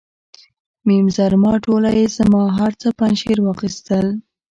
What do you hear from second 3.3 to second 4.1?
واخیستل.